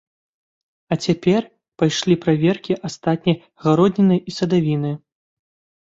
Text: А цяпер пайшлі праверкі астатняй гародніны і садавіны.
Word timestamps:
А 0.93 0.97
цяпер 1.07 1.41
пайшлі 1.83 2.19
праверкі 2.25 2.79
астатняй 2.91 3.41
гародніны 3.63 4.15
і 4.29 4.39
садавіны. 4.41 4.91